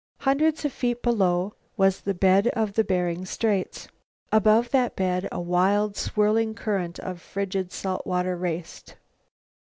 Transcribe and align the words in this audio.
Hundreds 0.21 0.65
of 0.65 0.73
feet 0.73 1.03
below 1.03 1.53
was 1.77 2.01
the 2.01 2.13
bed 2.15 2.47
of 2.53 2.73
Bering 2.87 3.23
Straits. 3.23 3.87
Above 4.31 4.71
that 4.71 4.95
bed 4.95 5.29
a 5.31 5.39
wild, 5.39 5.95
swirling 5.95 6.55
current 6.55 6.97
of 6.97 7.21
frigid 7.21 7.71
salt 7.71 8.07
water 8.07 8.35
raced. 8.35 8.95